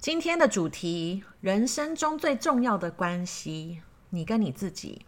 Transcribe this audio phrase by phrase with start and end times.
[0.00, 5.04] 今天的主题：人生中最重要的关系，你跟你自己。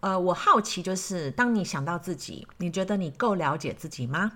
[0.00, 4.32] 呃，我好奇，就是当你想到自己，你觉得你够了解自己吗？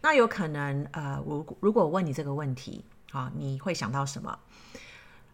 [0.00, 4.38] 那有可能，呃，我如果问你这个问题，啊，你会想到什么？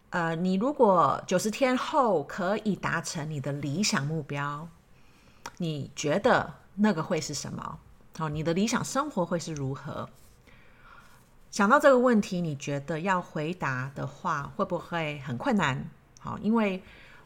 [0.09, 4.67] 呃，你如果九十天后可以达成你的理想目标，
[5.55, 7.79] 你觉得那个会是什么？
[8.17, 10.09] 好，你的理想生活会是如何？
[11.57, 15.83] 想到这个问题，你觉得要回答的话会不会很困难？
[16.19, 16.79] 好，因为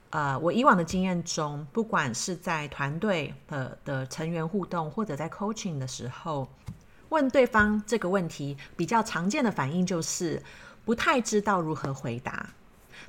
[0.09, 6.48] 呃，我以往的经验中，不管是在团队的的成员互动，或者在 coaching 的时候，
[7.09, 10.41] 问对方这个问题，比较常见的反应就是
[10.85, 12.52] 不太知道如何回答。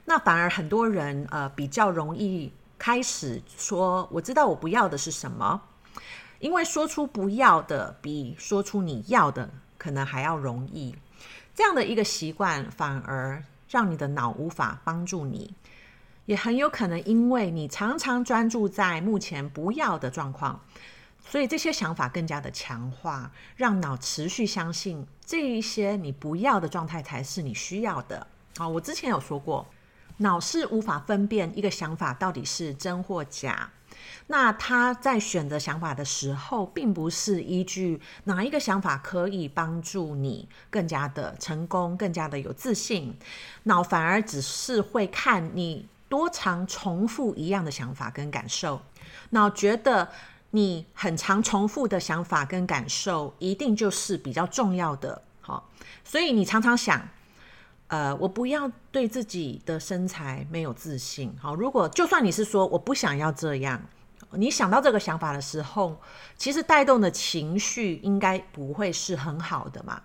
[0.05, 5.62] 那反而很多人呃比较容易开始说：“我知道我不要的是什么。”
[6.41, 9.48] 因为说出不要的，比说出你要的。
[9.78, 10.95] 可能还要容易，
[11.55, 15.55] 这样的一个习惯反而让你的脑无法帮助你，
[16.27, 20.61] 也很有可能因为你常常专注在目前不要的状况，
[21.27, 28.27] 所以这些想法更加的强化，让脑持续相信这一些你不要的状态才是你需要的。
[28.56, 29.66] 好，我之前有说过，
[30.19, 33.70] 脑是无法分辨一个想法到底是真或假。
[34.27, 43.17] 那他在选择想法的时候，并不是依据哪一个想法可以帮助你更加的成功、更加的有自信，
[43.64, 48.81] 脑反而只是会看你多常重复一样的想法跟感受。
[49.31, 50.11] 脑觉得
[50.50, 55.22] 你很常重复的想法跟感受，一定就是比较重要的。
[55.41, 55.71] 好，
[56.04, 57.09] 所以你常常想，
[57.92, 61.30] 呃，我不要对自己的身材没有自信。
[61.38, 63.78] 好，如果就算你是说我不想要这样。
[64.30, 66.00] 你想到这个想法的时候，
[66.38, 70.00] 其实带动的情绪应该不会是很好的嘛，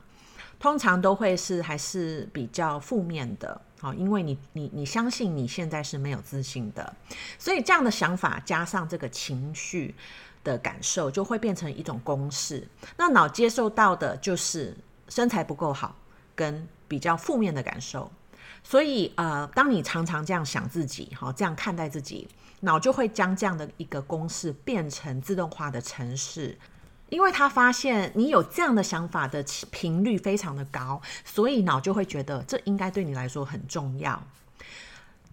[0.59, 6.93] 通常都会是还是比较负面的，好，因为你你你相信你现在是没有自信的，
[7.39, 9.95] 所以这样的想法加上这个情绪
[10.43, 12.67] 的感受，就会变成一种公式。
[12.97, 14.75] 那脑接受到的就是
[15.07, 15.95] 身材不够好，
[16.35, 18.11] 跟比较负面的感受。
[18.63, 22.27] 所以呃，当你常常这样想自己，好，这样看待自己。
[22.61, 26.57] 脑就会将这样的一个公式变成自动化的程式，
[27.09, 34.19] 因为他发现你有这样的想法的频率非常的高，所以脑就会觉得这应该对你来说很重要。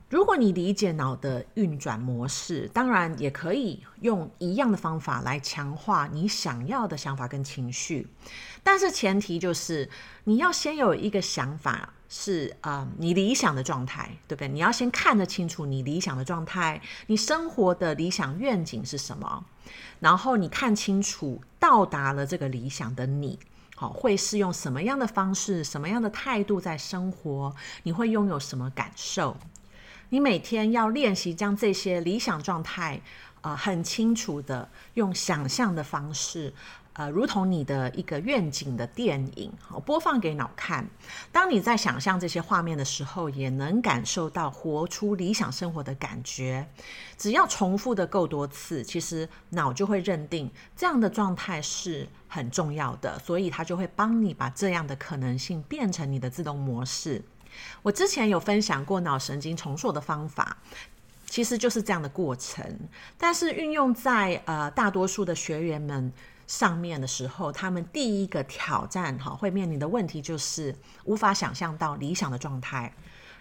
[0.08, 8.06] 如果你理解脑的运转模式，当然也可以用一样的方法来强化你想要的想法跟情绪，
[8.62, 9.90] 但是前提就是
[10.24, 11.90] 你要先有一个想法。
[12.16, 14.46] 是啊、你理想的状态，对不对？
[14.46, 19.44] 你要先看得清楚你理想的状态，你生活的理想愿景是什么？
[19.98, 23.36] 然后你看清楚到达了这个理想的你，
[23.74, 27.52] 好，会是用什么样的方式、什么样的态度在生活？
[27.82, 29.36] 你会拥有什么感受？
[30.14, 33.00] 你每天要练习将这些理想状态，
[33.40, 36.54] 呃，很清楚的用想象的方式。
[36.92, 40.88] 呃，如同你的一个愿景的电影，好，播放给脑看。
[41.32, 46.64] 当你在想象这些画面的时候，也能感受到活出理想生活的感觉。
[47.18, 57.20] 只要重复的够多次，其实脑就会认定这样的状态是很重要的，所以它就会帮你把这样的可能性变成你的自动模式。
[57.82, 60.56] 我之前有分享过脑神经重塑的方法，
[61.26, 62.64] 其实就是这样的过程，
[63.18, 66.12] 但是运用在呃大多数的学员们。
[66.46, 72.92] 上面的时候，他们第一个挑战哈会面临的问题就是无法想象到理想的状态，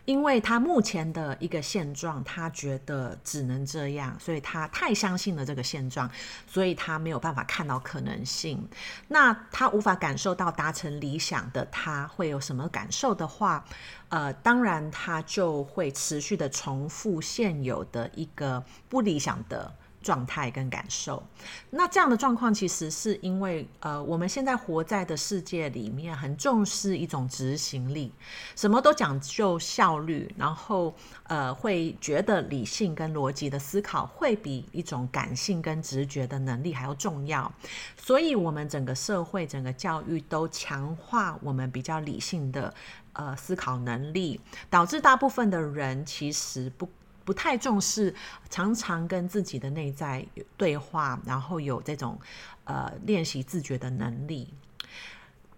[0.05, 6.09] 因为他目前的一个现状，他觉得只能这样，所以他太相信了这个现状，
[6.45, 8.67] 所以他没有办法看到可能性。
[9.07, 13.63] 那他无法感受到达成理想的他会有什么感受的话，
[14.09, 19.73] 呃，当然他就会持续的重复现有的一个不理想的。
[20.03, 21.23] 状态跟感受，
[21.71, 28.11] 那这样的状况其实是因为，呃，我们现在活在的世界里面很重视一种执行力，
[28.55, 37.51] 什么都讲究效率，然后呃，会觉得理性跟逻辑的思考会比一种感性跟直觉的能力还要重要，
[37.95, 42.73] 所以我们整个社会、整个教育都强化我们比较理性的
[43.13, 46.89] 呃思考能力，导致大部分的人其实不。
[47.23, 48.13] 不太重视
[48.49, 50.25] 常常跟自己的内在
[50.57, 52.19] 对话，然后有这种
[52.65, 54.53] 呃练习自觉的能力。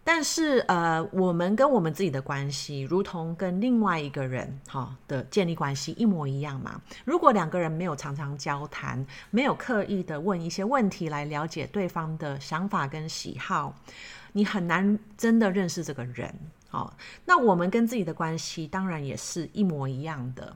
[0.07, 6.79] 但是，呃，我们跟我们自己的关系，如同跟另外一个人哈、的建立关系一模一样嘛。
[7.05, 13.73] 如果两个人没有常常交谈，没有刻意的问一些问题来了解对方的想法跟喜好，
[14.33, 16.31] 你很难真的认识这个人。
[16.69, 16.93] 哦，
[17.25, 20.55] 那我们跟自己的关系当然也是一模一样的。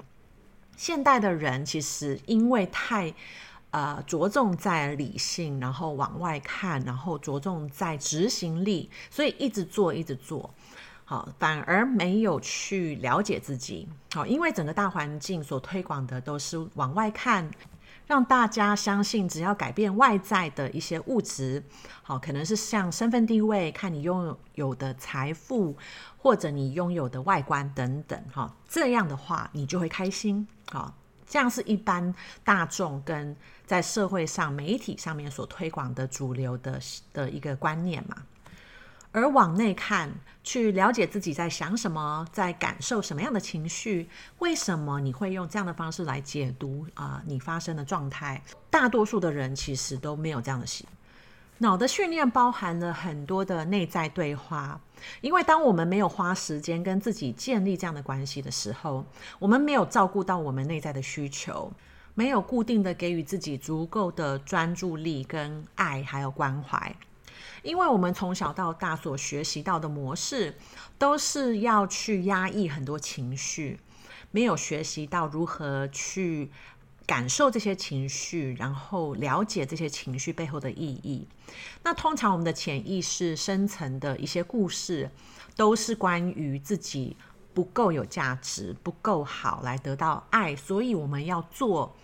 [0.80, 3.14] 现代的人其实因为太。
[3.72, 10.50] 呃，着重在理性，然后往外看，然后着重在执行力，所以一直做，一直做，
[11.06, 13.88] 好，反而没有去了解自己。
[14.12, 17.48] 好，因为整个大环境所推广的都是往外看，
[18.08, 21.64] 让大家相信只要改变外在的一些物质，
[22.02, 25.78] 好，可能是像身份地位，看你拥有的财富，
[26.18, 30.94] 或者你拥有的外观等等，哈，这样的话你就会开心，好。
[31.28, 32.12] 这样是一般
[32.44, 36.82] 大众跟在社会上媒体上面所推广的主流的
[37.14, 38.18] 的一个观念嘛。
[39.12, 40.12] 而往内看，
[40.44, 48.44] 去了解自己在想什么，在感受什么样的情绪，为什么你会用这样的方式来解读啊、你发生的状态？
[48.72, 50.88] 大多数的人其实都没有这样的习。
[51.62, 54.80] 脑的训练包含了很多的内在对话，
[55.20, 59.06] 因为当我们没有花时间跟自己建立这样的关系的时候，
[59.40, 61.70] 我们没有照顾到我们内在的需求，
[62.16, 66.96] 没有固定的给予自己足够的专注力跟爱还有关怀，
[67.62, 70.56] 因为我们从小到大所学习到的模式
[70.98, 73.82] 都是要去压抑很多情绪，
[74.32, 76.52] 没有学习到如何去。
[77.10, 81.28] 感受这些情绪，然后了解这些情绪背后的意义。
[81.82, 85.10] 那通常我们的潜意识深层的一些故事，
[85.56, 87.18] 都是关于自己
[87.52, 91.96] 不够有价值、不够好来得到爱，所以我们要做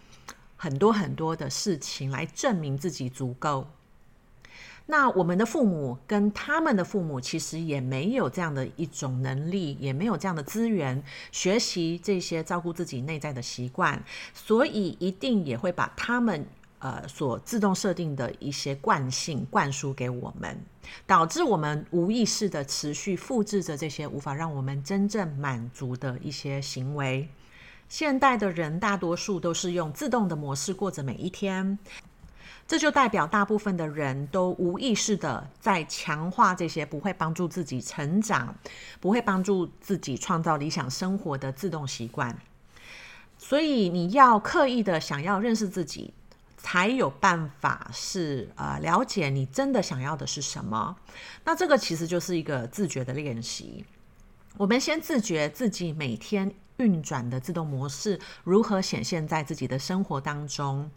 [0.56, 3.68] 很多很多的事情来证明自己足够。
[4.88, 14.04] 那我们的父母跟他们的父母其实也没有这样的一种能力，也没有这样的资源学习这些照顾自己内在的习惯，
[14.34, 16.46] 所以一定也会把他们
[16.78, 20.56] 呃所自动设定的一些惯性灌输给我们，
[21.08, 27.28] 导致我们无意识的持续复制着这些无法让我们真正满足的一些行为。
[27.90, 31.78] 现代的人大多数都是用自动的模式过着每一天。
[32.68, 38.56] 这就代表大部分的人都无意识的在强化这些不会帮助自己成长、
[39.00, 42.36] 不会帮助自己创造理想生活的自动习惯。
[43.38, 46.12] 所以你要刻意的想要认识自己，
[46.58, 50.96] 才有办法是呃了解你真的想要的是什么。
[51.44, 53.86] 那这个其实就是一个自觉的练习。
[54.58, 60.92] 我们先自觉自己每天运转的自动模式如何显现在自己的生活当中，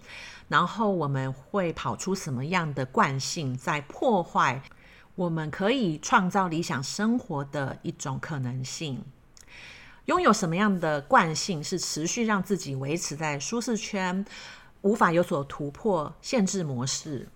[0.48, 4.62] 然后我们会跑出什么样的惯性，在破坏
[5.14, 9.04] 我们可以创造理想生活的一种可能性。
[10.06, 14.24] 拥有什么样的惯性是持续让自己维持在舒适圈，
[14.82, 17.28] 无法有所突破限制模式？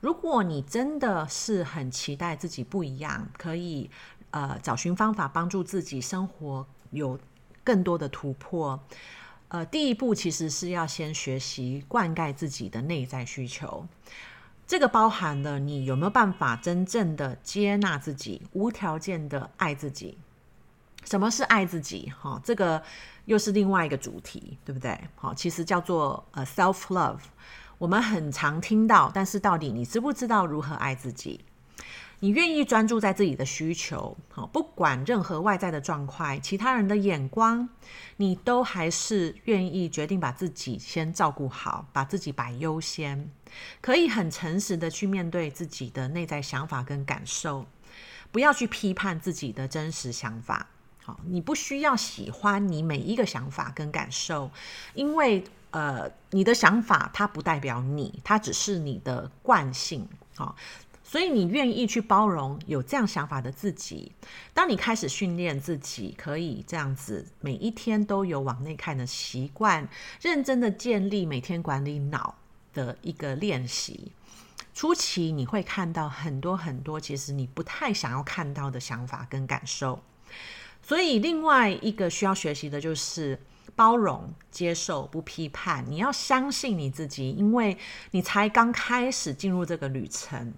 [0.00, 3.90] 如果你真的是很期待自己不一样，可以
[4.30, 7.18] 呃找寻方法帮助自己生活有。
[7.64, 8.80] 更多的突破，
[9.48, 13.86] 呃，第一步其实是要先学习灌溉自己的内在需求。
[14.66, 20.16] 这个包含了你有没有办法真正的接纳自己，无条件的爱自己。
[21.04, 22.12] 什么是爱自己？
[22.20, 22.80] 哈、这个
[23.24, 24.96] 又是另外一个主题，对不对？
[25.16, 27.18] 好、其实叫做呃 self love，
[27.78, 31.40] 我们很常听到，但是到底你知不知道如何爱自己？
[32.22, 37.66] 你愿意专注在自己的需求，好，不管任何外在的状况、其他人的眼光，
[38.18, 43.30] 你都还是愿意决定把自己先照顾好，把自己摆优先，
[43.80, 47.64] 可以很诚实的去面对自己的内在想法跟感受，
[48.30, 50.66] 不要去批判自己的真实想法。
[51.02, 54.50] 好，你不需要喜欢你每一个想法跟感受，
[54.92, 60.06] 因为呃，你的想法它不代表你，它只是你的惯性。
[60.36, 60.54] 好。
[61.10, 64.12] 所以你愿意去包容有这样想法的自己，
[64.54, 69.88] 当你开始训练自己，可以这样子每一天都有往内看的习惯，
[70.22, 72.36] 认真的建立每天管理脑
[72.72, 74.12] 的一个练习。
[74.72, 80.00] 初期你会看到很多很多，其实你不太想要看到的想法跟感受。
[80.80, 83.36] 所以另外一个需要学习的就是。
[83.74, 87.76] 包容、接受、不批判，你要相信你自己，因为
[88.10, 90.52] 你才刚开始进入这个旅程。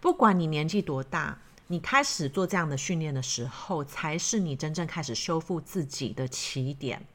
[0.00, 7.06] 不管你年纪多大，你开始做这样的训练的时候，才是你真正开始修复自己的起点。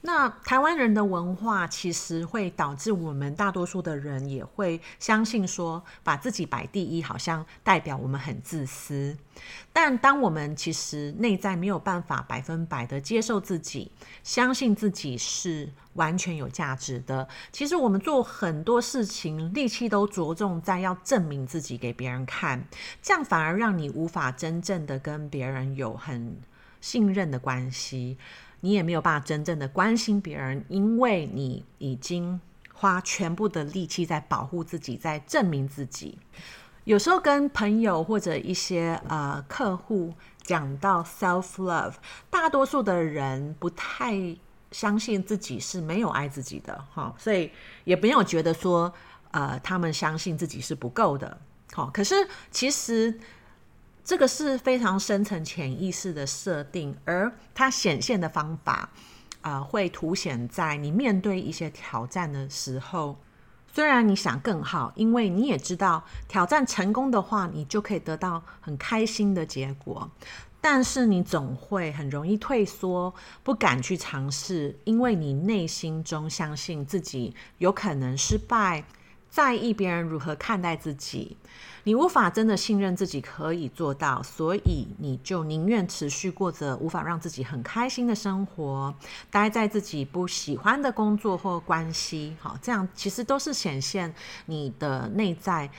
[0.00, 9.16] 那台湾人的文化其实会导致我们大多数的人也会相信说，把自己摆第一，好像代表我们很自私。
[9.72, 13.90] 但当我们其实内在没有办法百分百的接受自己，
[14.22, 22.64] 相信自己是完全有价值的，其实我们做很多事情力气都着重在要证明自己给别人看，
[23.02, 26.36] 这样反而让你无法真正的跟别人有很
[26.80, 28.16] 信任的关系。
[28.60, 32.40] 你也没有办法真正的关心别人，因为你已经
[32.72, 36.18] 花全部的力气在保护自己，在证明自己。
[36.84, 40.12] 有时候跟朋友或者一些呃客户
[40.42, 41.94] 讲到 self love，
[42.30, 44.36] 大多数的人不太
[44.72, 47.50] 相信自己是没有爱自己的，哈，所以
[47.84, 48.92] 也没有觉得说
[49.30, 51.38] 呃他们相信自己是不够的，
[51.72, 52.14] 好，可是
[52.50, 53.18] 其实。
[54.08, 58.88] 这个是非常深层潜意识的设定，而它显现的方法，
[59.42, 63.18] 啊、会凸显在你面对一些挑战的时候。
[63.70, 70.10] 虽然你想更好，因为你也知道挑战成功的话，你就可以得到很开心的结果，
[70.58, 73.12] 但是你总会很容易退缩，
[73.42, 78.84] 不敢去尝试，因为你内心中相信自己有可能失败。
[79.30, 81.36] 在意别人如何看待自己，
[81.88, 88.94] 你无法真的信任自己可以做到，所以你就宁愿持续过着无法让自己很开心的生活，
[89.30, 92.36] 待在自己不喜欢的工作或关系。
[92.40, 94.14] 好，这样其实都是显现
[94.44, 95.70] 你的内在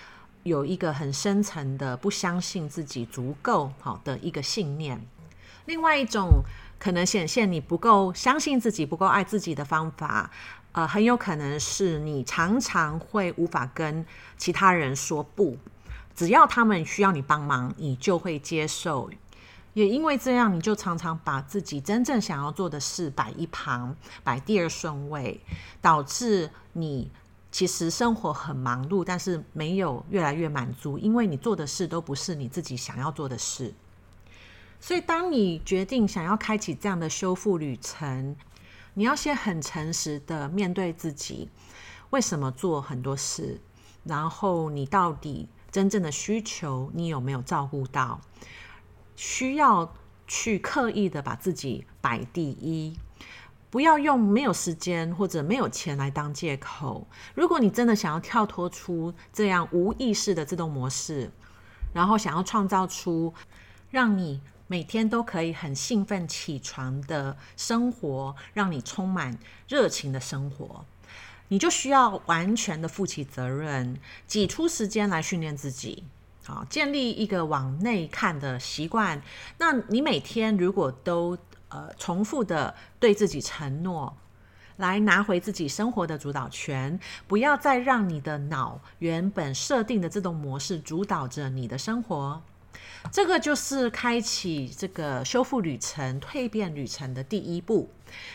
[0.42, 5.00] 有一个很深层的不相信自己足够好的一个信念。
[5.68, 6.42] 另外一种
[6.80, 10.32] 可能显现你不够相信自己、不够爱自己的方法。
[10.72, 14.06] 呃，很有可能是你常常会无法跟
[14.38, 15.58] 其他人说不，
[16.20, 19.10] 只要他们需要你帮忙，你就会接受。
[19.74, 25.40] 也因为这样，你就常常把自己真正想要做的事摆一旁，摆第二顺位，
[25.80, 27.10] 导致你
[27.54, 33.74] 其实生活很忙碌，但是没有越来越满足，因为你做的事都不是你自己想要做的事。
[34.82, 38.36] 所以，当你决定想要开启这样的修复旅程，
[38.94, 41.48] 你要先很诚实的面对自己，
[42.10, 43.62] 为什么做很多事？
[44.04, 48.22] 然后你到底真正的需求，你有没有照顾到？
[49.16, 49.94] 需要
[50.28, 52.98] 去刻意的把自己摆第一，
[53.70, 57.06] 不要用没有时间或者没有钱来当借口。
[57.36, 61.30] 如果你真的想要跳脱出这样无意识的自动模式，
[61.94, 63.34] 然后想要创造出
[63.90, 70.86] 让你每天都可以很兴奋起床的生活，让你充满热情的生活，
[71.50, 76.04] 你就需要完全的负起责任，挤出时间来训练自己，
[76.46, 79.22] 好，建立一个往内看的习惯。
[79.58, 81.38] 那你每天如果都
[81.68, 84.16] 呃重复的对自己承诺，
[84.78, 92.42] 来拿回自己生活的主导权，不要再让你的脑原本设定的自动模式主导着你的生活。
[93.12, 97.90] 这个就是开启这个修复旅程、蜕变旅程的第一步。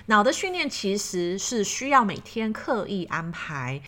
[0.06, 3.80] 脑的训练其实是需要每天刻意安排，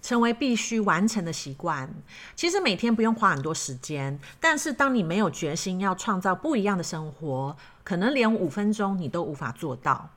[0.00, 1.92] 成为必须完成的习惯。
[2.34, 10.10] 其实每天不用花很多时间，但是当你没有决心要创造不一样的生活，可能连五分钟你都无法做到。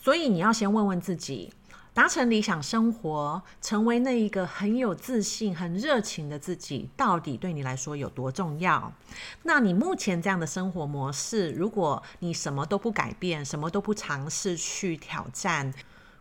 [0.00, 1.52] 所以你要先问问自己。
[1.94, 8.90] 达成理想生活，成为那一个很有自信、很热情的自己，到底对你来说有多重要？
[9.42, 15.74] 那你目前这样的生活模式，如果你什么都不改变，什么都不尝试去挑战，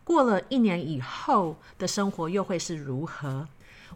[0.04, 3.48] 过了一年以后的生活又会是如何？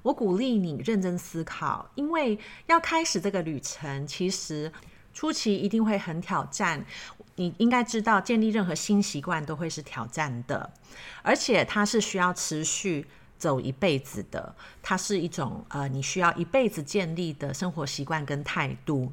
[0.02, 4.72] 我鼓励你认真思考，因为要开始这个旅程，其实
[5.16, 6.86] 初期一定会很挑战。
[7.38, 10.72] 你应该知道，建立任何新习惯都会是挑战的，
[11.24, 13.08] 而且它是需要持续
[13.38, 14.56] 走一辈子的。
[14.84, 19.12] 它是一种呃，你需要一辈子建立的生活习惯跟态度。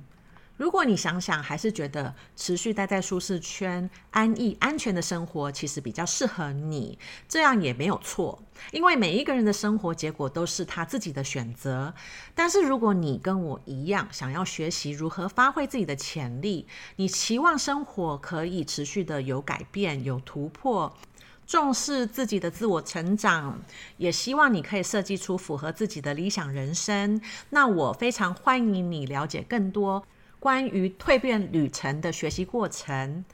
[0.63, 6.97] 如果你想想，还是觉得持续待在舒适圈、安逸、安全的生活，其实比较适合你，
[7.29, 8.41] 这样也没有错。
[8.71, 11.93] 因为每一个人的生活结果都是他自己的选择。
[12.33, 20.97] 但是如果你跟我一样，想要学习如何发挥自己的潜力，你期望生活可以持续的有改变、有突破，
[21.45, 23.61] 重视自己的自我成长，
[23.97, 30.07] 也希望你可以设计出符合自己的理想人生，那我非常欢迎你了解更多。
[30.43, 33.25] 关于蜕变旅程的学习过程，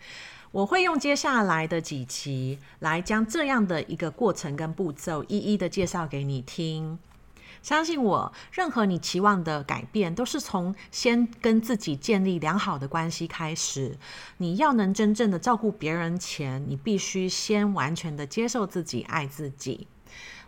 [0.50, 6.98] 我会用接下来的几集来将这样的一个过程跟步骤一一的介绍给你听。
[7.62, 13.96] 相信我，任何你期望的改变，都是从先跟自己建立良好的关系开始。
[14.36, 19.88] 你要能真正的照顾别人前，你必须先完全的接受自己，爱自己。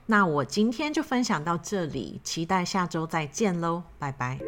[0.05, 4.39] 那我今天就分享到这里，期待下周再见喽，拜拜。